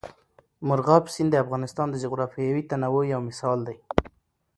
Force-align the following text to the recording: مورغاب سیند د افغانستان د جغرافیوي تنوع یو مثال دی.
مورغاب 0.67 1.03
سیند 1.13 1.29
د 1.31 1.35
افغانستان 1.43 1.87
د 1.91 1.95
جغرافیوي 2.03 2.63
تنوع 2.69 3.03
یو 3.13 3.21
مثال 3.29 3.59
دی. 3.67 3.77